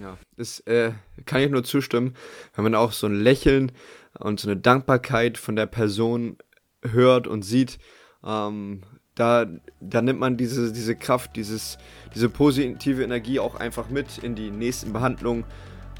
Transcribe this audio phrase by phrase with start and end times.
[0.00, 0.92] Ja, das äh,
[1.24, 2.14] kann ich nur zustimmen,
[2.54, 3.70] wenn man auch so ein Lächeln
[4.18, 6.36] und so eine Dankbarkeit von der Person
[6.82, 7.78] hört und sieht,
[8.24, 8.82] ähm,
[9.14, 9.46] da,
[9.80, 11.78] da nimmt man diese, diese Kraft, dieses,
[12.14, 15.44] diese positive Energie auch einfach mit in die nächsten Behandlungen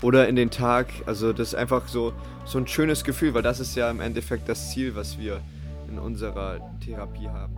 [0.02, 0.88] oder in den Tag.
[1.06, 2.12] Also das ist einfach so,
[2.44, 5.40] so ein schönes Gefühl, weil das ist ja im Endeffekt das Ziel, was wir
[5.88, 7.54] in unserer Therapie haben.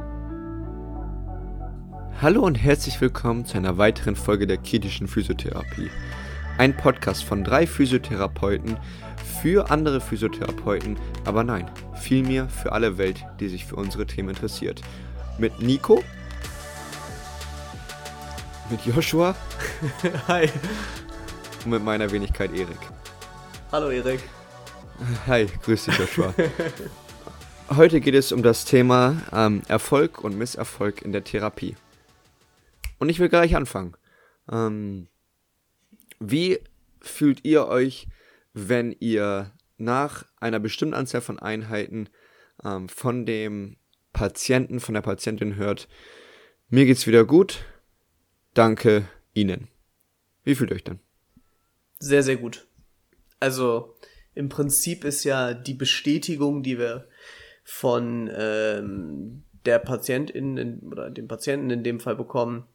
[2.20, 5.90] Hallo und herzlich willkommen zu einer weiteren Folge der kritischen Physiotherapie.
[6.58, 8.78] Ein Podcast von drei Physiotherapeuten
[9.42, 11.70] für andere Physiotherapeuten, aber nein,
[12.00, 14.80] vielmehr für alle Welt, die sich für unsere Themen interessiert.
[15.36, 16.02] Mit Nico.
[18.70, 19.36] Mit Joshua.
[20.28, 20.48] Hi.
[21.64, 22.80] Und mit meiner Wenigkeit Erik.
[23.70, 24.20] Hallo Erik.
[25.26, 26.32] Hi, grüß dich Joshua.
[27.76, 31.76] Heute geht es um das Thema ähm, Erfolg und Misserfolg in der Therapie.
[32.98, 33.94] Und ich will gleich anfangen.
[34.50, 35.08] Ähm,
[36.20, 36.58] wie
[37.00, 38.08] fühlt ihr euch,
[38.52, 42.08] wenn ihr nach einer bestimmten Anzahl von Einheiten
[42.64, 43.76] ähm, von dem
[44.12, 45.88] Patienten, von der Patientin hört,
[46.68, 47.64] mir geht's wieder gut,
[48.54, 49.68] danke Ihnen.
[50.42, 51.00] Wie fühlt ihr euch dann?
[51.98, 52.66] Sehr, sehr gut.
[53.40, 53.96] Also
[54.34, 57.08] im Prinzip ist ja die Bestätigung, die wir
[57.64, 62.66] von ähm, der Patientin in, oder dem Patienten in dem Fall bekommen,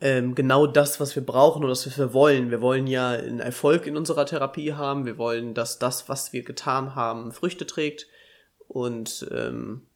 [0.00, 2.50] ähm, genau das, was wir brauchen oder was wir wollen.
[2.50, 5.06] Wir wollen ja einen Erfolg in unserer Therapie haben.
[5.06, 8.06] Wir wollen, dass das, was wir getan haben, Früchte trägt.
[8.68, 9.86] Und ähm,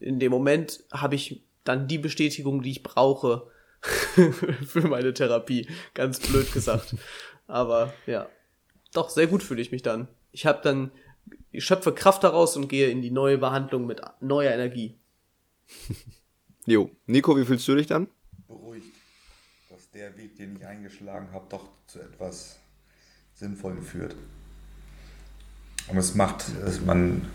[0.00, 3.46] in dem Moment habe ich dann die Bestätigung, die ich brauche
[3.80, 5.68] für meine Therapie.
[5.94, 6.96] Ganz blöd gesagt.
[7.46, 8.28] Aber ja,
[8.92, 10.08] doch, sehr gut fühle ich mich dann.
[10.32, 10.90] Ich habe dann,
[11.52, 14.96] ich schöpfe Kraft daraus und gehe in die neue Behandlung mit neuer Energie.
[16.66, 18.08] Jo, Nico, wie fühlst du dich dann?
[19.94, 22.58] Der Weg, den ich eingeschlagen habe, doch zu etwas
[23.34, 24.14] Sinnvollem führt.
[25.88, 26.44] Und es macht,
[26.84, 27.26] man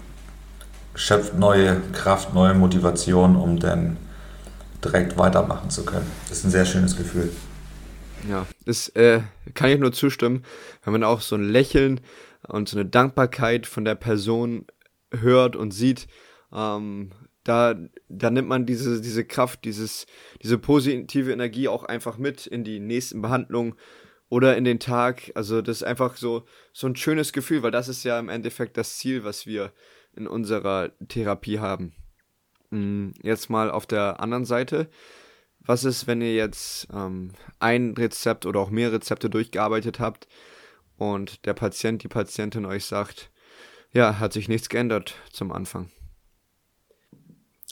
[0.95, 3.97] schöpft neue Kraft, neue Motivation, um dann
[4.83, 6.09] direkt weitermachen zu können.
[6.29, 7.31] Das ist ein sehr schönes Gefühl.
[8.29, 9.21] Ja, das äh,
[9.53, 10.43] kann ich nur zustimmen,
[10.83, 11.99] wenn man auch so ein Lächeln
[12.47, 14.65] und so eine Dankbarkeit von der Person
[15.11, 16.07] hört und sieht,
[16.53, 17.11] ähm,
[17.43, 17.75] da,
[18.09, 20.05] da nimmt man diese, diese Kraft, dieses,
[20.41, 23.75] diese positive Energie auch einfach mit in die nächsten Behandlungen
[24.29, 25.31] oder in den Tag.
[25.35, 28.77] Also das ist einfach so, so ein schönes Gefühl, weil das ist ja im Endeffekt
[28.77, 29.73] das Ziel, was wir
[30.15, 31.93] in unserer Therapie haben.
[32.69, 34.89] Mm, jetzt mal auf der anderen Seite.
[35.59, 40.27] Was ist, wenn ihr jetzt ähm, ein Rezept oder auch mehrere Rezepte durchgearbeitet habt
[40.97, 43.31] und der Patient, die Patientin euch sagt,
[43.91, 45.91] ja, hat sich nichts geändert zum Anfang?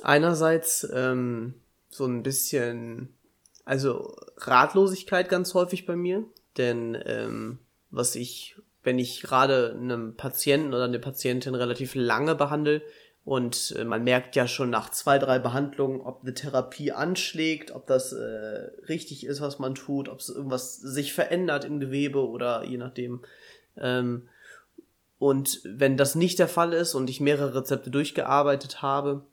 [0.04, 1.56] Einerseits ähm,
[1.90, 3.10] so ein bisschen,
[3.66, 6.24] also Ratlosigkeit ganz häufig bei mir,
[6.58, 7.60] denn ähm,
[7.90, 12.82] was ich, wenn ich gerade einem Patienten oder eine Patientin relativ lange behandle
[13.24, 17.86] und äh, man merkt ja schon nach zwei, drei Behandlungen, ob eine Therapie anschlägt, ob
[17.86, 22.64] das äh, richtig ist, was man tut, ob es irgendwas sich verändert im Gewebe oder
[22.64, 23.22] je nachdem.
[23.78, 24.28] Ähm,
[25.20, 29.24] und wenn das nicht der Fall ist und ich mehrere Rezepte durchgearbeitet habe,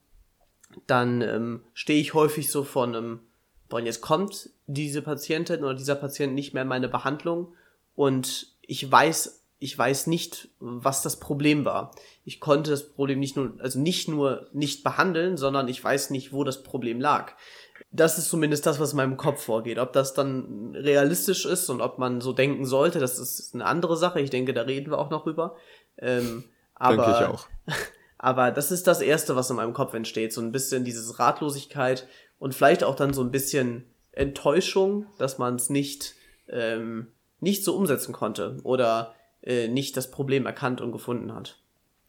[0.86, 3.20] dann ähm, stehe ich häufig so von einem,
[3.68, 7.54] boah, jetzt kommt diese Patientin oder dieser Patient nicht mehr in meine Behandlung
[7.94, 11.90] und ich weiß, ich weiß nicht, was das Problem war.
[12.24, 16.32] Ich konnte das Problem nicht nur, also nicht nur nicht behandeln, sondern ich weiß nicht,
[16.32, 17.32] wo das Problem lag.
[17.90, 19.78] Das ist zumindest das, was in meinem Kopf vorgeht.
[19.78, 23.96] Ob das dann realistisch ist und ob man so denken sollte, das ist eine andere
[23.96, 24.20] Sache.
[24.20, 25.56] Ich denke, da reden wir auch noch drüber.
[25.96, 26.44] Ähm,
[26.74, 27.48] aber, denke ich auch.
[28.18, 30.32] Aber das ist das Erste, was in meinem Kopf entsteht.
[30.32, 32.06] So ein bisschen dieses Ratlosigkeit
[32.38, 36.14] und vielleicht auch dann so ein bisschen Enttäuschung, dass man es nicht,
[36.48, 37.08] ähm,
[37.40, 41.58] nicht so umsetzen konnte oder äh, nicht das Problem erkannt und gefunden hat.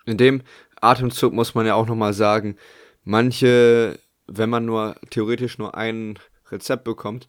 [0.06, 0.42] In dem
[0.81, 2.58] Atemzug muss man ja auch nochmal sagen,
[3.03, 6.18] manche, wenn man nur theoretisch nur ein
[6.50, 7.28] Rezept bekommt,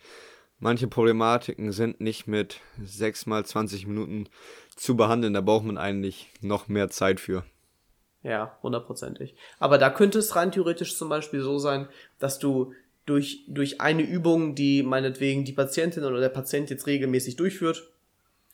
[0.59, 4.29] manche Problematiken sind nicht mit 6 mal 20 Minuten
[4.77, 5.35] zu behandeln.
[5.35, 7.45] Da braucht man eigentlich noch mehr Zeit für.
[8.23, 9.35] Ja, hundertprozentig.
[9.59, 11.89] Aber da könnte es rein theoretisch zum Beispiel so sein,
[12.19, 12.75] dass du
[13.07, 17.91] durch, durch eine Übung, die meinetwegen die Patientin oder der Patient jetzt regelmäßig durchführt,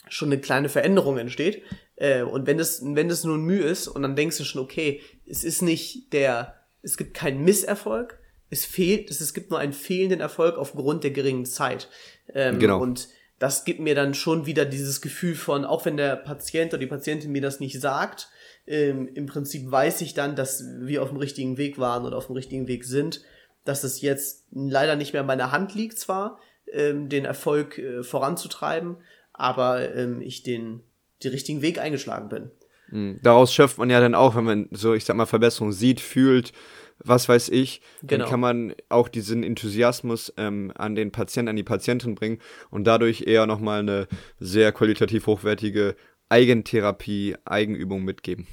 [0.09, 1.63] schon eine kleine Veränderung entsteht.
[1.97, 4.63] Äh, und wenn es, wenn es nur ein Mühe ist und dann denkst du schon,
[4.63, 8.19] okay, es ist nicht der, es gibt keinen Misserfolg,
[8.51, 11.89] es fehlt, es, es gibt nur einen fehlenden Erfolg aufgrund der geringen Zeit.
[12.33, 12.81] Ähm, genau.
[12.81, 13.09] Und
[13.39, 16.87] das gibt mir dann schon wieder dieses Gefühl von, auch wenn der Patient oder die
[16.87, 18.29] Patientin mir das nicht sagt,
[18.67, 22.27] ähm, im Prinzip weiß ich dann, dass wir auf dem richtigen Weg waren oder auf
[22.27, 23.23] dem richtigen Weg sind,
[23.65, 26.39] dass es jetzt leider nicht mehr in meiner Hand liegt zwar,
[26.73, 28.97] ähm, den Erfolg äh, voranzutreiben,
[29.33, 30.81] aber ähm, ich den,
[31.23, 32.51] den richtigen Weg eingeschlagen bin.
[32.91, 33.21] Mhm.
[33.23, 36.53] Daraus schöpft man ja dann auch, wenn man so, ich sag mal, Verbesserungen sieht, fühlt,
[36.99, 38.23] was weiß ich, genau.
[38.23, 42.39] dann kann man auch diesen Enthusiasmus ähm, an den Patienten, an die Patientin bringen
[42.71, 44.09] und dadurch eher nochmal eine
[44.39, 45.97] sehr qualitativ hochwertige
[46.29, 48.47] Eigentherapie, Eigenübung mitgeben.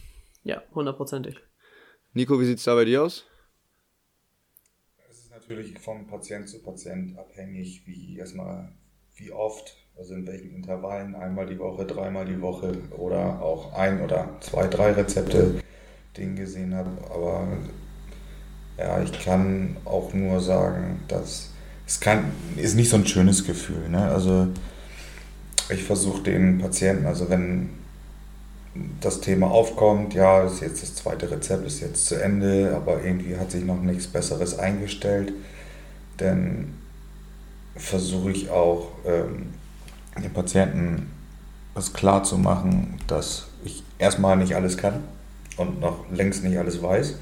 [0.44, 1.38] Ja, hundertprozentig.
[2.14, 3.26] Nico, wie sieht es da bei dir aus?
[5.10, 8.72] Es ist natürlich vom Patient zu Patient abhängig, wie erstmal,
[9.16, 14.02] wie oft, also in welchen Intervallen, einmal die Woche, dreimal die Woche oder auch ein
[14.02, 15.62] oder zwei, drei Rezepte
[16.18, 16.92] den gesehen habe.
[17.10, 17.48] Aber
[18.78, 21.50] ja, ich kann auch nur sagen, dass
[21.86, 23.90] es kann, ist nicht so ein schönes Gefühl.
[23.90, 24.10] Ne?
[24.10, 24.48] Also
[25.70, 27.70] ich versuche den Patienten, also wenn
[29.02, 33.38] das Thema aufkommt, ja, ist jetzt das zweite Rezept ist jetzt zu Ende, aber irgendwie
[33.38, 35.32] hat sich noch nichts Besseres eingestellt,
[36.18, 36.74] dann
[37.76, 39.54] versuche ich auch ähm,
[40.22, 41.12] den Patienten
[41.76, 45.04] das klar zu machen, dass ich erstmal nicht alles kann
[45.58, 47.16] und noch längst nicht alles weiß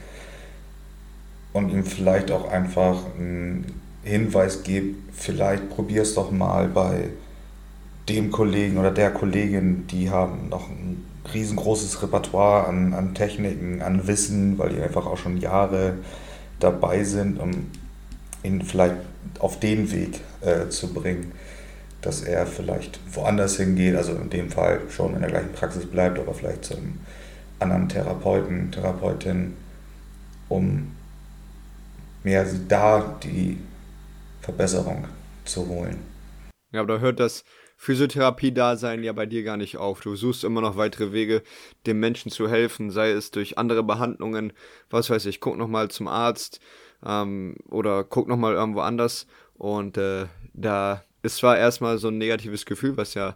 [1.53, 7.09] und ihm vielleicht auch einfach einen Hinweis gebe, vielleicht probier es doch mal bei
[8.13, 14.07] dem Kollegen oder der Kollegin, die haben noch ein riesengroßes Repertoire an, an Techniken, an
[14.07, 15.95] Wissen, weil die einfach auch schon Jahre
[16.59, 17.67] dabei sind, um
[18.43, 18.95] ihn vielleicht
[19.39, 21.31] auf den Weg äh, zu bringen,
[22.01, 26.17] dass er vielleicht woanders hingeht, also in dem Fall schon in der gleichen Praxis bleibt,
[26.19, 26.99] aber vielleicht zum
[27.59, 29.53] anderen Therapeuten, Therapeutin,
[30.49, 30.95] um
[32.23, 33.57] mehr da die
[34.41, 35.05] Verbesserung
[35.45, 35.97] zu holen.
[36.71, 37.43] Ja, aber da hört das
[37.81, 40.01] Physiotherapie-Dasein ja bei dir gar nicht auf.
[40.01, 41.41] Du suchst immer noch weitere Wege,
[41.87, 44.53] dem Menschen zu helfen, sei es durch andere Behandlungen,
[44.91, 46.59] was weiß ich, guck nochmal zum Arzt
[47.03, 49.25] ähm, oder guck nochmal irgendwo anders.
[49.55, 53.35] Und äh, da ist zwar erstmal so ein negatives Gefühl, was ja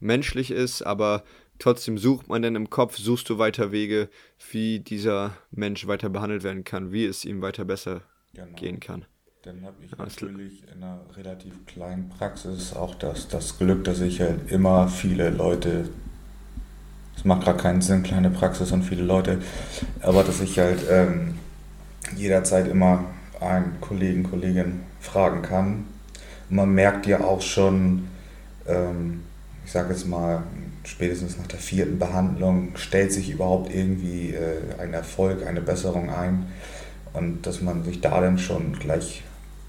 [0.00, 1.22] menschlich ist, aber
[1.58, 4.08] trotzdem sucht man dann im Kopf, suchst du weiter Wege,
[4.52, 8.00] wie dieser Mensch weiter behandelt werden kann, wie es ihm weiter besser
[8.32, 8.56] genau.
[8.56, 9.04] gehen kann.
[9.44, 14.20] Dann habe ich natürlich in einer relativ kleinen Praxis auch das, das Glück, dass ich
[14.20, 15.88] halt immer viele Leute,
[17.16, 19.40] es macht gerade keinen Sinn, kleine Praxis und viele Leute,
[20.00, 21.34] aber dass ich halt ähm,
[22.16, 23.06] jederzeit immer
[23.40, 25.86] einen Kollegen, Kollegin fragen kann.
[26.48, 28.06] Und man merkt ja auch schon,
[28.68, 29.22] ähm,
[29.64, 30.44] ich sage jetzt mal,
[30.84, 36.46] spätestens nach der vierten Behandlung stellt sich überhaupt irgendwie äh, ein Erfolg, eine Besserung ein.
[37.12, 39.24] Und dass man sich da dann schon gleich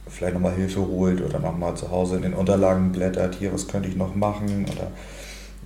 [0.07, 3.89] vielleicht nochmal Hilfe holt oder nochmal zu Hause in den Unterlagen blättert, hier, was könnte
[3.89, 4.65] ich noch machen?
[4.71, 4.91] Oder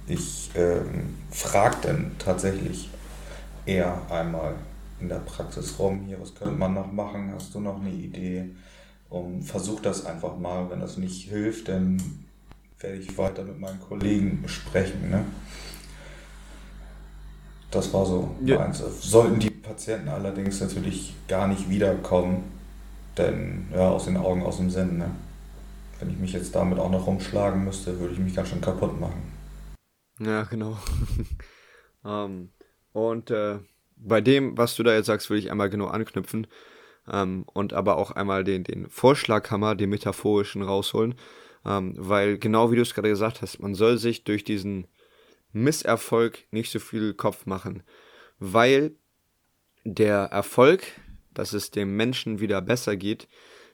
[0.07, 2.89] ich ähm, frage dann tatsächlich
[3.65, 4.55] eher einmal
[4.99, 7.31] in der Praxis rum, hier, was könnte man noch machen?
[7.35, 8.49] Hast du noch eine Idee?
[9.09, 10.69] Und versuch das einfach mal.
[10.69, 12.01] Wenn das nicht hilft, dann
[12.79, 15.09] werde ich weiter mit meinen Kollegen sprechen.
[15.09, 15.23] Ne?
[17.71, 18.59] Das war so ja.
[18.59, 18.83] meins.
[19.01, 22.43] Sollten die Patienten allerdings natürlich gar nicht wiederkommen,
[23.17, 24.97] denn ja, aus den Augen, aus dem Sinn.
[24.97, 25.11] Ne?
[25.99, 28.99] Wenn ich mich jetzt damit auch noch rumschlagen müsste, würde ich mich ganz schön kaputt
[28.99, 29.21] machen.
[30.19, 30.77] Ja, genau.
[32.03, 32.49] um, ähm,
[32.93, 33.59] und äh,
[33.95, 36.47] bei dem, was du da jetzt sagst, würde ich einmal genau anknüpfen
[37.11, 41.15] ähm, und aber auch einmal den, den Vorschlaghammer, den metaphorischen rausholen,
[41.65, 44.87] ähm, weil genau wie du es gerade gesagt hast, man soll sich durch diesen
[45.51, 47.83] Misserfolg nicht so viel Kopf machen,
[48.39, 48.95] weil
[49.83, 50.83] der Erfolg,
[51.37, 53.27] dass es dem Menschen wieder besser geht,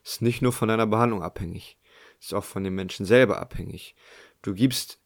[0.04, 1.78] ist nicht nur von deiner Behandlung abhängig,
[2.20, 3.94] ist auch von dem Menschen selber abhängig.
[4.42, 4.98] Du gibst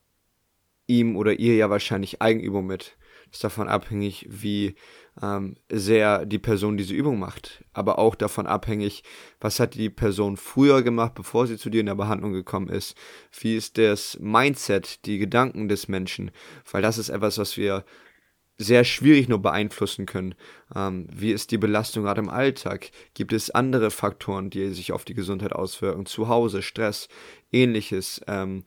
[0.88, 2.96] ihm oder ihr ja wahrscheinlich Eigenübung mit.
[3.30, 4.74] Ist davon abhängig, wie
[5.22, 9.04] ähm, sehr die Person diese Übung macht, aber auch davon abhängig,
[9.38, 12.96] was hat die Person früher gemacht, bevor sie zu dir in der Behandlung gekommen ist.
[13.38, 16.30] Wie ist das Mindset, die Gedanken des Menschen,
[16.72, 17.84] weil das ist etwas, was wir
[18.58, 20.34] sehr schwierig nur beeinflussen können.
[20.74, 22.90] Ähm, wie ist die Belastung gerade im Alltag?
[23.14, 26.06] Gibt es andere Faktoren, die sich auf die Gesundheit auswirken?
[26.06, 27.08] Zu Hause, Stress,
[27.52, 28.20] ähnliches.
[28.26, 28.64] Ähm,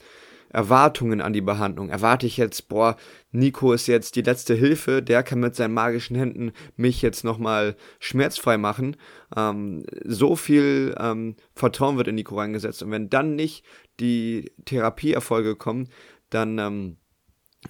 [0.54, 1.90] Erwartungen an die Behandlung.
[1.90, 2.98] Erwarte ich jetzt, boah,
[3.32, 7.76] Nico ist jetzt die letzte Hilfe, der kann mit seinen magischen Händen mich jetzt nochmal
[8.00, 8.98] schmerzfrei machen.
[9.36, 12.84] Ähm, so viel ähm, Vertrauen wird in Nico reingesetzt.
[12.84, 13.64] Und wenn dann nicht
[14.00, 15.88] die Therapieerfolge kommen,
[16.30, 16.98] dann ähm,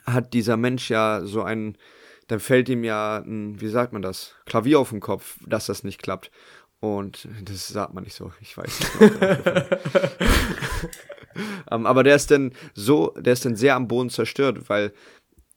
[0.05, 1.77] hat dieser Mensch ja so ein,
[2.31, 5.83] dann fällt ihm ja, ein, wie sagt man das, Klavier auf den Kopf, dass das
[5.83, 6.31] nicht klappt.
[6.79, 9.13] Und das sagt man nicht so, ich weiß nicht.
[11.71, 14.93] ähm, aber der ist dann so, der ist dann sehr am Boden zerstört, weil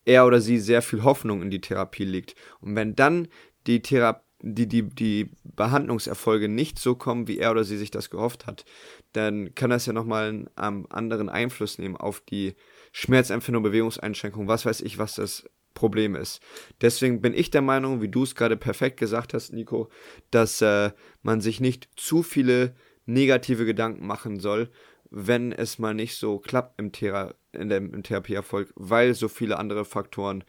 [0.04, 2.34] er oder sie sehr viel Hoffnung in die Therapie legt.
[2.60, 3.28] Und wenn dann
[3.68, 8.10] die Therapie die, die, die Behandlungserfolge nicht so kommen, wie er oder sie sich das
[8.10, 8.66] gehofft hat,
[9.12, 12.54] dann kann das ja nochmal einen ähm, anderen Einfluss nehmen auf die
[12.92, 16.40] Schmerzempfindung, Bewegungseinschränkung, was weiß ich, was das Problem ist.
[16.80, 19.88] Deswegen bin ich der Meinung, wie du es gerade perfekt gesagt hast, Nico,
[20.30, 22.74] dass äh, man sich nicht zu viele
[23.06, 24.70] negative Gedanken machen soll,
[25.10, 29.58] wenn es mal nicht so klappt im, Thera in dem, im Therapieerfolg, weil so viele
[29.58, 30.44] andere Faktoren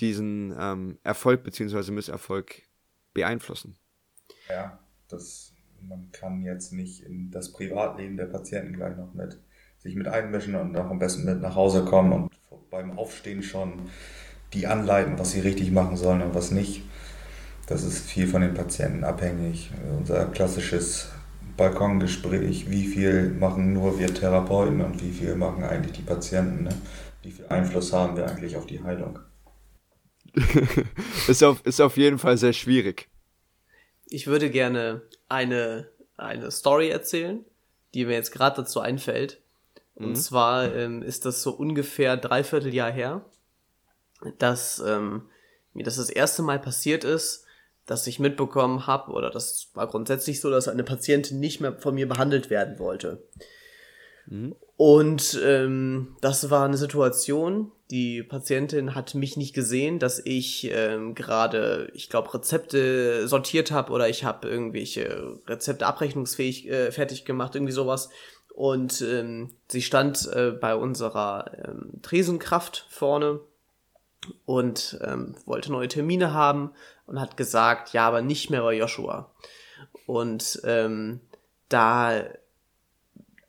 [0.00, 1.92] diesen ähm, Erfolg bzw.
[1.92, 2.62] Misserfolg
[3.12, 3.76] beeinflussen.
[4.48, 4.78] Ja,
[5.08, 9.38] das, man kann jetzt nicht in das Privatleben der Patienten gleich noch mit
[9.78, 13.90] sich mit einmischen und auch am besten mit nach Hause kommen und beim Aufstehen schon
[14.54, 16.82] die anleiten, was sie richtig machen sollen und was nicht.
[17.66, 19.70] Das ist viel von den Patienten abhängig.
[19.98, 21.08] Unser klassisches
[21.56, 26.64] Balkongespräch, wie viel machen nur wir Therapeuten und wie viel machen eigentlich die Patienten?
[26.64, 26.74] Ne?
[27.22, 29.18] Wie viel Einfluss haben wir eigentlich auf die Heilung?
[31.28, 33.08] ist, auf, ist auf jeden Fall sehr schwierig.
[34.06, 37.44] Ich würde gerne eine, eine Story erzählen,
[37.94, 39.40] die mir jetzt gerade dazu einfällt.
[39.94, 40.14] Und mhm.
[40.16, 43.24] zwar ähm, ist das so ungefähr dreiviertel Jahr her,
[44.38, 45.22] dass ähm,
[45.72, 47.44] mir das das erste Mal passiert ist,
[47.86, 51.94] dass ich mitbekommen habe, oder das war grundsätzlich so, dass eine Patientin nicht mehr von
[51.94, 53.22] mir behandelt werden wollte.
[54.26, 54.54] Mhm.
[54.76, 61.14] Und ähm, das war eine Situation, die Patientin hat mich nicht gesehen, dass ich ähm,
[61.14, 67.54] gerade, ich glaube, Rezepte sortiert habe oder ich habe irgendwelche Rezepte abrechnungsfähig äh, fertig gemacht,
[67.54, 68.08] irgendwie sowas.
[68.54, 73.40] Und ähm, sie stand äh, bei unserer ähm, Tresenkraft vorne
[74.46, 76.72] und ähm, wollte neue Termine haben
[77.06, 79.32] und hat gesagt, ja, aber nicht mehr bei Joshua.
[80.06, 81.20] Und ähm,
[81.68, 82.24] da,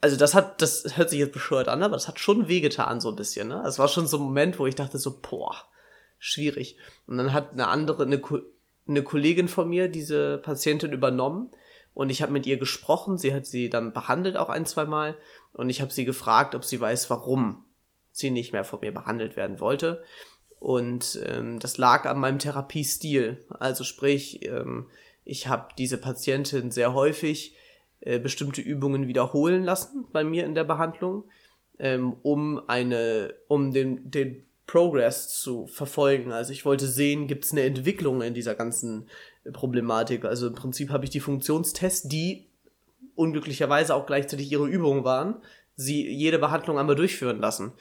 [0.02, 3.10] also das hat, das hört sich jetzt bescheuert an, aber das hat schon wehgetan so
[3.10, 3.48] ein bisschen.
[3.48, 3.64] Ne?
[3.66, 5.56] Es war schon so ein Moment, wo ich dachte so, boah,
[6.20, 6.78] schwierig.
[7.08, 8.22] Und dann hat eine andere, eine,
[8.88, 11.52] eine Kollegin von mir diese Patientin übernommen
[11.94, 13.18] und ich habe mit ihr gesprochen.
[13.18, 15.18] Sie hat sie dann behandelt auch ein, zwei Mal
[15.54, 17.66] und ich habe sie gefragt, ob sie weiß, warum
[18.12, 20.04] sie nicht mehr von mir behandelt werden wollte.
[20.66, 23.38] Und ähm, das lag an meinem Therapiestil.
[23.50, 24.88] Also sprich, ähm,
[25.24, 27.56] ich habe diese Patientin sehr häufig
[28.00, 31.26] äh, bestimmte Übungen wiederholen lassen bei mir in der Behandlung,
[31.78, 36.32] ähm, um eine, um den, den Progress zu verfolgen.
[36.32, 39.08] Also ich wollte sehen, gibt es eine Entwicklung in dieser ganzen
[39.54, 40.26] Problematik.
[40.26, 42.48] Also im Prinzip habe ich die Funktionstests, die
[43.14, 45.36] unglücklicherweise auch gleichzeitig ihre Übungen waren,
[45.76, 47.74] sie jede Behandlung einmal durchführen lassen.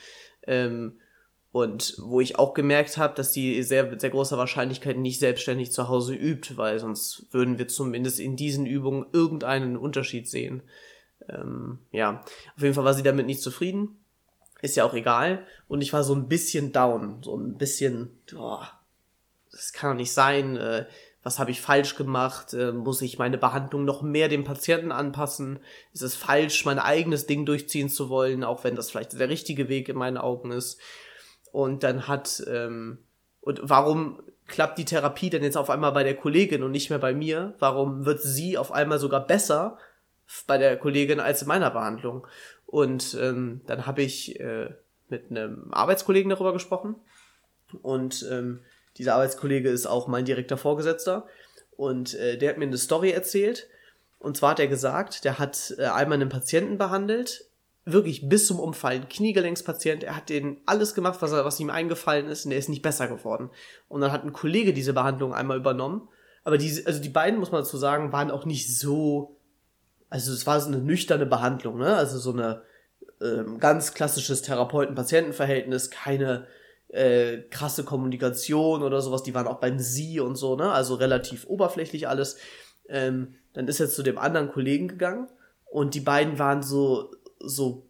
[0.46, 0.98] Ähm,
[1.54, 5.86] und wo ich auch gemerkt habe, dass die sehr, sehr großer Wahrscheinlichkeit nicht selbstständig zu
[5.86, 10.64] Hause übt, weil sonst würden wir zumindest in diesen Übungen irgendeinen Unterschied sehen.
[11.28, 12.24] Ähm, ja,
[12.56, 14.00] auf jeden Fall war sie damit nicht zufrieden.
[14.62, 15.46] Ist ja auch egal.
[15.68, 17.22] Und ich war so ein bisschen down.
[17.22, 18.68] So ein bisschen, boah,
[19.52, 20.56] das kann doch nicht sein.
[20.56, 20.86] Äh,
[21.22, 22.52] was habe ich falsch gemacht?
[22.52, 25.60] Äh, muss ich meine Behandlung noch mehr dem Patienten anpassen?
[25.92, 29.68] Ist es falsch, mein eigenes Ding durchziehen zu wollen, auch wenn das vielleicht der richtige
[29.68, 30.80] Weg in meinen Augen ist?
[31.54, 32.98] Und dann hat, ähm,
[33.40, 36.98] und warum klappt die Therapie denn jetzt auf einmal bei der Kollegin und nicht mehr
[36.98, 37.54] bei mir?
[37.60, 39.78] Warum wird sie auf einmal sogar besser
[40.48, 42.26] bei der Kollegin als in meiner Behandlung?
[42.66, 44.70] Und ähm, dann habe ich äh,
[45.08, 46.96] mit einem Arbeitskollegen darüber gesprochen.
[47.82, 48.58] Und ähm,
[48.96, 51.24] dieser Arbeitskollege ist auch mein direkter Vorgesetzter.
[51.76, 53.68] Und äh, der hat mir eine Story erzählt.
[54.18, 57.48] Und zwar hat er gesagt, der hat äh, einmal einen Patienten behandelt,
[57.84, 62.28] wirklich bis zum Umfallen, Kniegelenkspatient, er hat den alles gemacht, was, er, was ihm eingefallen
[62.28, 63.50] ist, und er ist nicht besser geworden.
[63.88, 66.08] Und dann hat ein Kollege diese Behandlung einmal übernommen.
[66.44, 69.36] Aber diese, also die beiden, muss man dazu sagen, waren auch nicht so,
[70.08, 71.94] also es war so eine nüchterne Behandlung, ne?
[71.94, 72.62] Also so eine
[73.20, 76.46] ähm, ganz klassisches Therapeuten-Patienten-Verhältnis, keine
[76.88, 80.70] äh, krasse Kommunikation oder sowas, die waren auch beim Sie und so, ne?
[80.72, 82.38] Also relativ oberflächlich alles.
[82.88, 85.28] Ähm, dann ist er zu dem anderen Kollegen gegangen
[85.64, 87.10] und die beiden waren so
[87.48, 87.86] so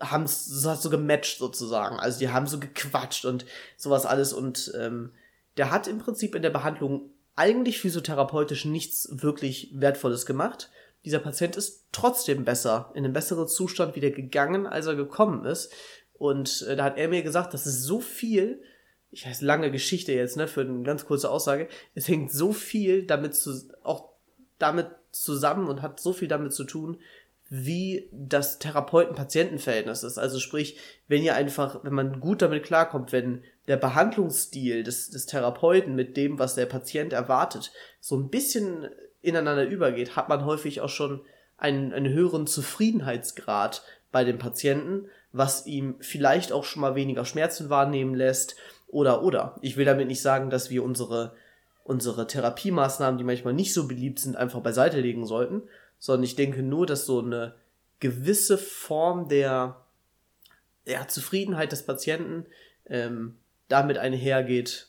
[0.00, 1.98] haben es so gematcht sozusagen.
[1.98, 5.12] Also die haben so gequatscht und sowas alles und ähm,
[5.56, 10.70] der hat im Prinzip in der Behandlung eigentlich physiotherapeutisch nichts wirklich Wertvolles gemacht.
[11.04, 15.72] Dieser Patient ist trotzdem besser, in einen besseren Zustand wieder gegangen, als er gekommen ist.
[16.14, 18.62] Und äh, da hat er mir gesagt, das ist so viel,
[19.10, 23.06] ich weiß, lange Geschichte jetzt, ne, für eine ganz kurze Aussage, es hängt so viel
[23.06, 24.10] damit zu, auch
[24.58, 26.98] damit zusammen und hat so viel damit zu tun,
[27.54, 30.16] wie das Therapeuten-Patienten-Verhältnis ist.
[30.16, 35.26] Also sprich, wenn ihr einfach, wenn man gut damit klarkommt, wenn der Behandlungsstil des, des
[35.26, 38.88] Therapeuten mit dem, was der Patient erwartet, so ein bisschen
[39.20, 41.20] ineinander übergeht, hat man häufig auch schon
[41.58, 43.82] einen, einen höheren Zufriedenheitsgrad
[44.12, 48.56] bei dem Patienten, was ihm vielleicht auch schon mal weniger Schmerzen wahrnehmen lässt
[48.88, 49.58] oder oder.
[49.60, 51.34] Ich will damit nicht sagen, dass wir unsere
[51.84, 55.62] unsere Therapiemaßnahmen, die manchmal nicht so beliebt sind, einfach beiseite legen sollten,
[56.02, 57.54] sondern ich denke nur, dass so eine
[58.00, 59.86] gewisse Form der
[60.84, 62.46] ja, Zufriedenheit des Patienten
[62.86, 63.36] ähm,
[63.68, 64.88] damit einhergeht,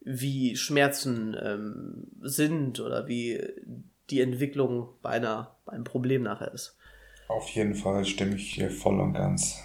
[0.00, 3.38] wie Schmerzen ähm, sind oder wie
[4.08, 6.78] die Entwicklung bei, einer, bei einem Problem nachher ist.
[7.28, 9.62] Auf jeden Fall stimme ich hier voll und ganz.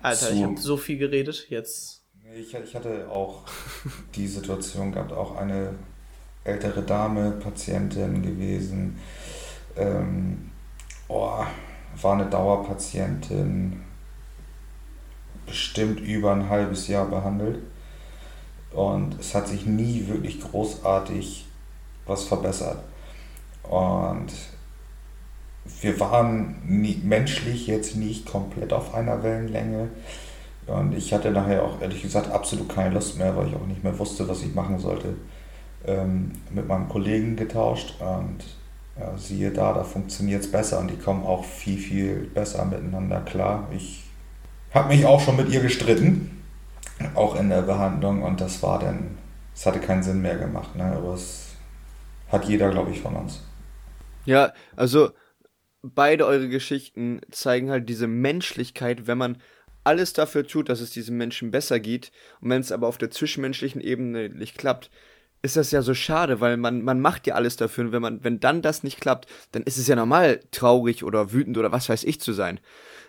[0.00, 0.34] Alter, zu.
[0.34, 2.06] ich habe so viel geredet, jetzt.
[2.34, 3.42] Ich, ich hatte auch
[4.14, 5.74] die Situation gehabt, auch eine
[6.42, 8.98] ältere Dame, Patientin gewesen.
[9.76, 10.50] Ähm,
[11.08, 11.44] oh,
[12.00, 13.80] war eine Dauerpatientin,
[15.46, 17.60] bestimmt über ein halbes Jahr behandelt.
[18.72, 21.46] Und es hat sich nie wirklich großartig
[22.06, 22.78] was verbessert.
[23.62, 24.32] Und
[25.80, 29.88] wir waren nie, menschlich jetzt nicht komplett auf einer Wellenlänge.
[30.66, 33.84] Und ich hatte nachher auch ehrlich gesagt absolut keine Lust mehr, weil ich auch nicht
[33.84, 35.14] mehr wusste, was ich machen sollte.
[35.86, 38.38] Ähm, mit meinem Kollegen getauscht und
[38.98, 43.20] ja, siehe da, da funktioniert es besser und die kommen auch viel, viel besser miteinander
[43.20, 43.68] klar.
[43.74, 44.04] Ich
[44.72, 46.42] habe mich auch schon mit ihr gestritten,
[47.14, 49.18] auch in der Behandlung und das war dann,
[49.54, 50.84] es hatte keinen Sinn mehr gemacht, ne?
[50.84, 51.48] aber es
[52.28, 53.42] hat jeder, glaube ich, von uns.
[54.24, 55.10] Ja, also
[55.82, 59.38] beide eure Geschichten zeigen halt diese Menschlichkeit, wenn man
[59.84, 62.10] alles dafür tut, dass es diesem Menschen besser geht
[62.40, 64.90] und wenn es aber auf der zwischenmenschlichen Ebene nicht klappt,
[65.44, 68.24] ist das ja so schade, weil man, man macht ja alles dafür und wenn man,
[68.24, 71.90] wenn dann das nicht klappt, dann ist es ja normal, traurig oder wütend oder was
[71.90, 72.60] weiß ich zu sein.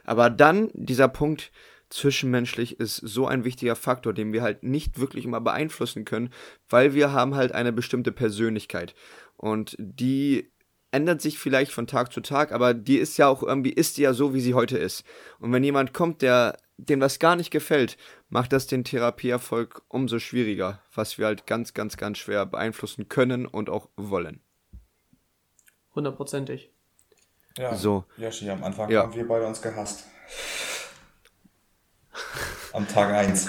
[0.03, 1.53] Aber dann, dieser Punkt,
[1.89, 6.29] zwischenmenschlich ist so ein wichtiger Faktor, den wir halt nicht wirklich immer beeinflussen können,
[6.67, 8.95] weil wir haben halt eine bestimmte Persönlichkeit.
[9.37, 10.51] Und die
[10.91, 14.01] ändert sich vielleicht von Tag zu Tag, aber die ist ja auch irgendwie, ist die
[14.01, 15.05] ja so, wie sie heute ist.
[15.39, 17.97] Und wenn jemand kommt, der dem das gar nicht gefällt,
[18.29, 23.45] macht das den Therapieerfolg umso schwieriger, was wir halt ganz, ganz, ganz schwer beeinflussen können
[23.45, 24.41] und auch wollen.
[25.93, 26.71] Hundertprozentig.
[27.57, 28.03] Ja, so.
[28.17, 29.03] Yoshi, am Anfang ja.
[29.03, 30.05] haben wir beide uns gehasst.
[32.73, 33.47] Am Tag 1.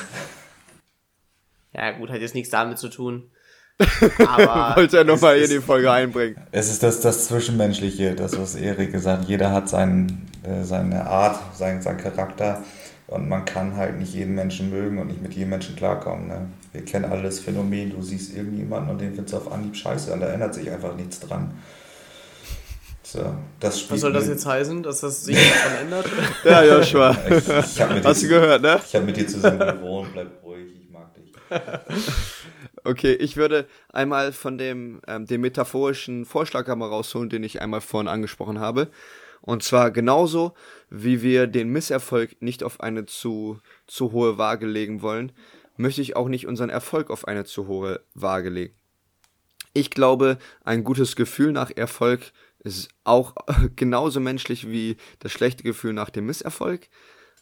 [1.72, 3.30] Ja, gut, hat jetzt nichts damit zu tun.
[4.26, 6.36] Aber Wollte er nochmal in die Folge einbringen.
[6.50, 9.28] Es ist das, das Zwischenmenschliche, das, was Erik gesagt hat.
[9.28, 12.62] Jeder hat sein, äh, seine Art, sein, seinen Charakter.
[13.08, 16.26] Und man kann halt nicht jeden Menschen mögen und nicht mit jedem Menschen klarkommen.
[16.26, 16.48] Ne?
[16.72, 20.12] Wir kennen alle das Phänomen, du siehst irgendjemanden und den findest du auf Anhieb scheiße
[20.12, 21.52] und da ändert sich einfach nichts dran.
[23.04, 26.10] So, das Was soll das jetzt heißen, dass das sich nicht dran ändert?
[26.44, 27.16] ja, Joshua.
[27.30, 28.80] Ich, ich Hast du gehört, ne?
[28.84, 31.32] Ich habe mit dir zusammen gewohnt, bleib ruhig, ich mag dich.
[32.86, 37.80] Okay, ich würde einmal von dem, ähm, dem metaphorischen Vorschlag einmal rausholen, den ich einmal
[37.80, 38.88] vorhin angesprochen habe.
[39.46, 40.54] Und zwar genauso,
[40.90, 45.30] wie wir den Misserfolg nicht auf eine zu, zu hohe Waage legen wollen,
[45.76, 48.74] möchte ich auch nicht unseren Erfolg auf eine zu hohe Waage legen.
[49.72, 53.36] Ich glaube, ein gutes Gefühl nach Erfolg ist auch
[53.76, 56.88] genauso menschlich wie das schlechte Gefühl nach dem Misserfolg.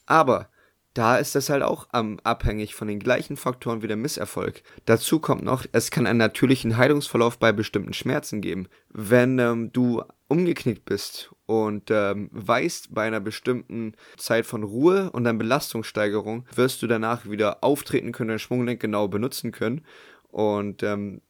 [0.04, 0.50] Aber
[0.92, 4.62] da ist das halt auch ähm, abhängig von den gleichen Faktoren wie der Misserfolg.
[4.84, 8.68] Dazu kommt noch, es kann einen natürlichen Heilungsverlauf bei bestimmten Schmerzen geben.
[8.90, 15.24] Wenn ähm, du umgeknickt bist und ähm, weißt, bei einer bestimmten Zeit von Ruhe und
[15.24, 19.82] dann Belastungssteigerung wirst du danach wieder auftreten können, den Schwunglenk genau benutzen können.
[20.30, 21.20] Und ähm,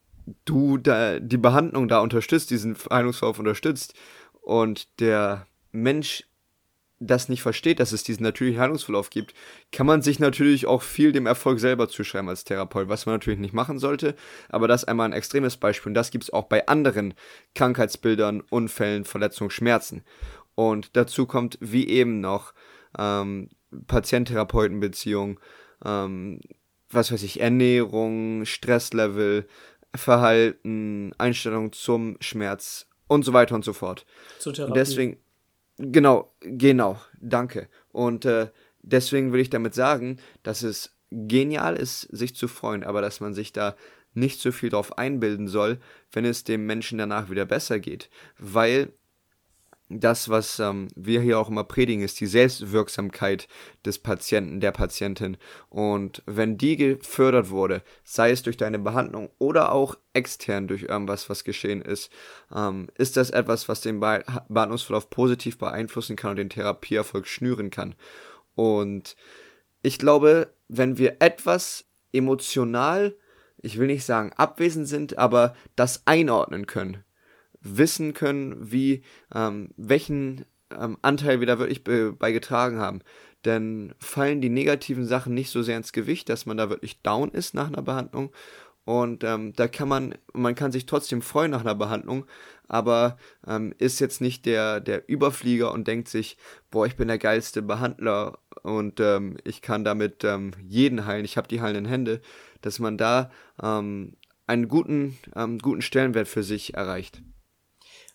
[0.44, 3.94] du da die Behandlung da unterstützt, diesen Heilungsverlauf unterstützt.
[4.40, 6.24] Und der Mensch
[7.06, 9.34] das nicht versteht, dass es diesen natürlichen Heilungsverlauf gibt,
[9.72, 13.40] kann man sich natürlich auch viel dem Erfolg selber zuschreiben als Therapeut, was man natürlich
[13.40, 14.14] nicht machen sollte.
[14.48, 17.14] Aber das ist einmal ein extremes Beispiel und das gibt es auch bei anderen
[17.54, 20.04] Krankheitsbildern, Unfällen, Verletzungen, Schmerzen.
[20.54, 22.54] Und dazu kommt wie eben noch
[22.98, 23.48] ähm,
[23.86, 25.40] Patient-Therapeuten-Beziehung,
[25.84, 26.40] ähm,
[26.90, 29.46] was weiß ich, Ernährung, Stresslevel,
[29.94, 34.06] Verhalten, Einstellung zum Schmerz und so weiter und so fort.
[34.38, 34.70] Zur Therapie.
[34.70, 35.16] Und deswegen,
[35.78, 37.68] Genau, genau, danke.
[37.90, 38.50] Und äh,
[38.82, 43.34] deswegen will ich damit sagen, dass es genial ist, sich zu freuen, aber dass man
[43.34, 43.76] sich da
[44.14, 45.80] nicht so viel drauf einbilden soll,
[46.12, 48.08] wenn es dem Menschen danach wieder besser geht.
[48.38, 48.92] Weil
[49.90, 53.48] das, was ähm, wir hier auch immer predigen, ist die Selbstwirksamkeit
[53.84, 55.36] des Patienten, der Patientin.
[55.68, 61.28] Und wenn die gefördert wurde, sei es durch deine Behandlung oder auch extern durch irgendwas,
[61.28, 62.10] was geschehen ist,
[62.54, 67.70] ähm, ist das etwas, was den Be Behandlungsverlauf positiv beeinflussen kann und den Therapieerfolg schnüren
[67.70, 67.94] kann.
[68.54, 69.16] Und
[69.82, 73.16] ich glaube, wenn wir etwas emotional,
[73.58, 77.04] ich will nicht sagen abwesend sind, aber das einordnen können,
[77.64, 79.02] wissen können, wie,
[79.34, 83.00] ähm, welchen ähm, Anteil wir da wirklich beigetragen haben.
[83.44, 87.30] Denn fallen die negativen Sachen nicht so sehr ins Gewicht, dass man da wirklich down
[87.30, 88.32] ist nach einer Behandlung
[88.84, 92.26] und ähm, da kann man, man kann sich trotzdem freuen nach einer Behandlung,
[92.68, 96.36] aber ähm, ist jetzt nicht der, der Überflieger und denkt sich,
[96.70, 101.38] boah, ich bin der geilste Behandler und ähm, ich kann damit ähm, jeden heilen, ich
[101.38, 102.20] habe die heilenden Hände,
[102.60, 103.30] dass man da
[103.62, 107.22] ähm, einen guten, ähm, guten Stellenwert für sich erreicht.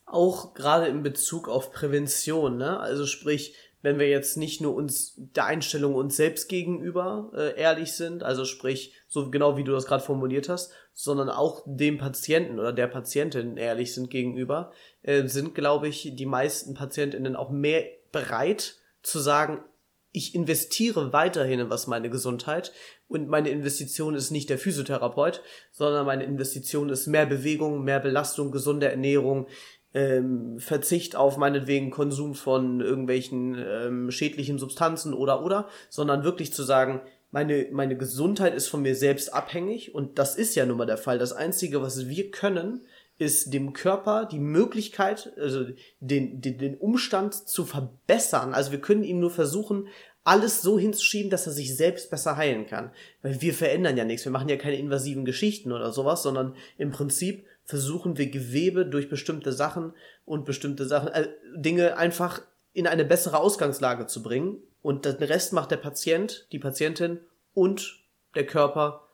[0.10, 2.80] Auch gerade in Bezug auf Prävention, ne?
[2.80, 7.94] Also sprich, wenn wir jetzt nicht nur uns der Einstellung uns selbst gegenüber äh, ehrlich
[7.94, 12.60] sind, also sprich, so genau wie du das gerade formuliert hast, sondern auch dem Patienten
[12.60, 14.72] oder der Patientin ehrlich sind gegenüber,
[15.04, 19.64] äh, sind, glaube ich, die meisten Patientinnen auch mehr bereit zu sagen,
[20.12, 22.74] ich investiere weiterhin in was meine Gesundheit
[23.08, 25.42] und meine Investition ist nicht der Physiotherapeut,
[25.72, 29.48] sondern meine Investition ist mehr Bewegung, mehr Belastung, gesunde Ernährung,
[29.94, 36.64] ähm, Verzicht auf meinetwegen Konsum von irgendwelchen ähm, schädlichen Substanzen oder oder, sondern wirklich zu
[36.64, 40.86] sagen, meine, meine Gesundheit ist von mir selbst abhängig und das ist ja nun mal
[40.86, 41.20] der Fall.
[41.20, 42.82] Das Einzige, was wir können,
[43.20, 45.66] ist dem Körper die Möglichkeit, also
[46.00, 48.54] den, den, den Umstand zu verbessern.
[48.54, 49.90] Also wir können ihm nur versuchen,
[50.24, 52.92] alles so hinzuschieben, dass er sich selbst besser heilen kann.
[53.22, 54.26] Weil wir verändern ja nichts.
[54.26, 59.10] Wir machen ja keine invasiven Geschichten oder sowas, sondern im Prinzip versuchen wir Gewebe durch
[59.10, 59.94] bestimmte Sachen
[60.26, 62.42] und bestimmte Sachen, äh, Dinge einfach
[62.74, 64.58] in eine bessere Ausgangslage zu bringen.
[64.82, 67.20] Und den Rest macht der Patient, die Patientin
[67.54, 68.00] und
[68.34, 69.08] der Körper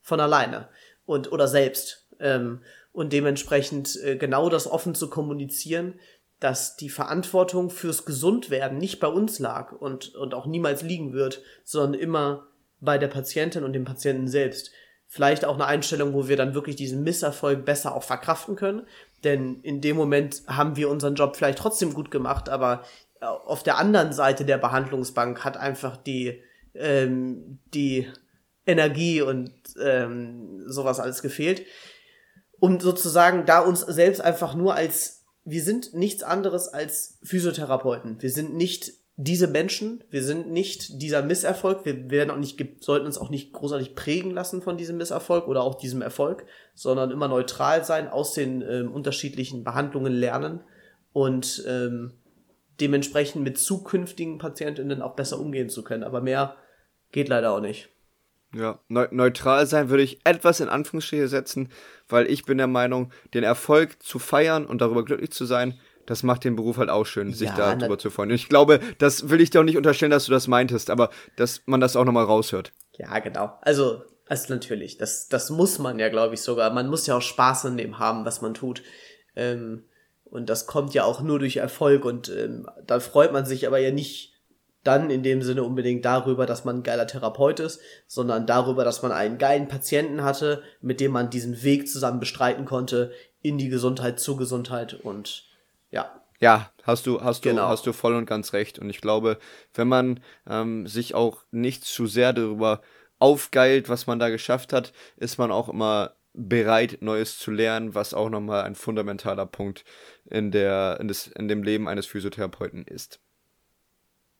[0.00, 0.68] von alleine
[1.06, 2.08] und oder selbst.
[2.18, 5.94] Ähm, und dementsprechend äh, genau das offen zu kommunizieren,
[6.40, 11.42] dass die Verantwortung fürs Gesundwerden nicht bei uns lag und, und auch niemals liegen wird,
[11.62, 12.48] sondern immer
[12.80, 14.72] bei der Patientin und dem Patienten selbst
[15.06, 18.86] vielleicht auch eine Einstellung, wo wir dann wirklich diesen Misserfolg besser auch verkraften können.
[19.22, 22.82] Denn in dem Moment haben wir unseren Job vielleicht trotzdem gut gemacht, aber
[23.20, 26.42] äh, auf der anderen Seite der Behandlungsbank hat einfach die,
[26.74, 28.10] ähm, die
[28.66, 31.64] Energie und ähm, sowas alles gefehlt.
[32.58, 38.22] Und sozusagen da uns selbst einfach nur als, wir sind nichts anderes als Physiotherapeuten.
[38.22, 43.06] Wir sind nicht diese Menschen, wir sind nicht dieser Misserfolg, wir werden auch nicht, sollten
[43.06, 47.28] uns auch nicht großartig prägen lassen von diesem Misserfolg oder auch diesem Erfolg, sondern immer
[47.28, 50.60] neutral sein, aus den ähm, unterschiedlichen Behandlungen lernen
[51.12, 52.14] und ähm,
[52.80, 56.02] dementsprechend mit zukünftigen Patientinnen auch besser umgehen zu können.
[56.02, 56.56] Aber mehr
[57.12, 57.90] geht leider auch nicht.
[58.52, 61.70] Ja, ne neutral sein würde ich etwas in Anführungsstriche setzen,
[62.08, 66.22] weil ich bin der Meinung, den Erfolg zu feiern und darüber glücklich zu sein, das
[66.22, 68.30] macht den Beruf halt auch schön, sich ja, darüber zu freuen.
[68.30, 71.10] Und ich glaube, das will ich dir auch nicht unterstellen, dass du das meintest, aber
[71.36, 72.72] dass man das auch nochmal raushört.
[72.92, 73.58] Ja, genau.
[73.62, 76.72] Also, also natürlich, das, das muss man ja, glaube ich, sogar.
[76.72, 78.82] Man muss ja auch Spaß an dem haben, was man tut.
[79.36, 79.84] Ähm,
[80.24, 83.78] und das kommt ja auch nur durch Erfolg und ähm, da freut man sich aber
[83.78, 84.34] ja nicht
[84.82, 89.02] dann in dem Sinne unbedingt darüber, dass man ein geiler Therapeut ist, sondern darüber, dass
[89.02, 93.68] man einen geilen Patienten hatte, mit dem man diesen Weg zusammen bestreiten konnte in die
[93.68, 95.44] Gesundheit zur Gesundheit und
[95.94, 96.20] ja.
[96.40, 97.68] Ja, hast du, hast du, genau.
[97.68, 98.78] hast du voll und ganz recht.
[98.78, 99.38] Und ich glaube,
[99.72, 102.82] wenn man ähm, sich auch nicht zu sehr darüber
[103.18, 108.12] aufgeilt, was man da geschafft hat, ist man auch immer bereit, Neues zu lernen, was
[108.12, 109.84] auch nochmal ein fundamentaler Punkt
[110.26, 113.20] in, der, in, des, in dem Leben eines Physiotherapeuten ist.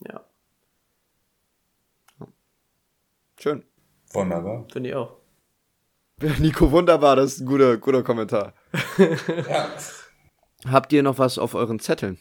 [0.00, 0.24] Ja.
[3.38, 3.64] Schön.
[4.12, 4.66] Wunderbar.
[4.72, 5.16] Finde ich auch.
[6.38, 8.52] Nico, wunderbar, das ist ein guter, guter Kommentar.
[9.48, 9.70] ja.
[10.66, 12.18] Habt ihr noch was auf euren Zetteln?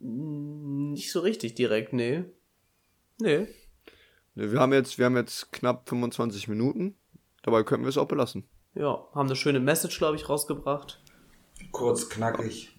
[0.00, 2.24] Nicht so richtig direkt, nee.
[3.20, 3.46] Nee.
[4.34, 6.96] Wir haben jetzt, wir haben jetzt knapp 25 Minuten.
[7.42, 8.44] Dabei könnten wir es auch belassen.
[8.74, 11.00] Ja, haben eine schöne Message, glaube ich, rausgebracht.
[11.70, 12.70] Kurz, knackig.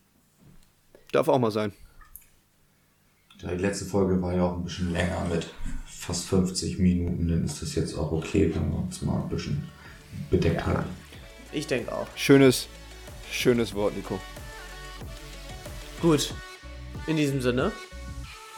[1.12, 1.72] Darf auch mal sein.
[3.42, 5.48] Die letzte Folge war ja auch ein bisschen länger mit
[5.86, 7.28] fast 50 Minuten.
[7.28, 9.70] Dann ist das jetzt auch okay, wenn wir uns mal ein bisschen
[10.30, 10.66] bedeckt ja.
[10.66, 10.90] haben.
[11.52, 12.08] Ich denke auch.
[12.16, 12.68] Schönes,
[13.30, 14.20] schönes Wort, Nico.
[16.06, 16.36] Gut.
[17.08, 17.72] In diesem Sinne,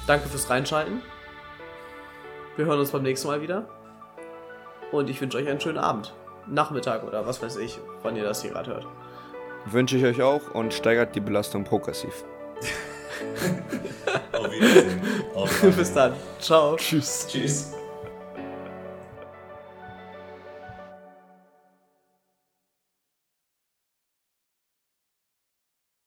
[0.05, 1.01] danke fürs Reinschalten.
[2.57, 3.69] Wir hören uns beim nächsten Mal wieder.
[4.91, 6.13] Und ich wünsche euch einen schönen Abend.
[6.45, 8.87] Nachmittag oder was weiß ich, wann ihr das hier gerade hört.
[9.65, 12.25] Wünsche ich euch auch und steigert die Belastung progressiv.
[14.33, 15.01] Auf Wiedersehen.
[15.33, 16.13] Auf Bis dann.
[16.41, 16.75] Ciao.
[16.75, 17.27] Tschüss.
[17.29, 17.76] Tschüss.